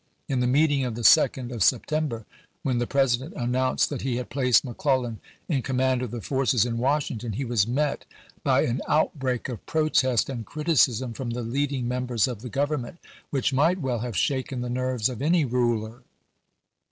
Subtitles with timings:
[0.27, 2.25] In the meeting of the 2d of Sep tember,
[2.63, 6.79] when the President announced that he had placed McClellan in command of the forces in
[6.79, 8.05] Washington, he was met
[8.43, 12.97] by an outbreak of protest and criticism from the leading members of the Government
[13.29, 16.01] which might well have shaken the nerves of any ruler.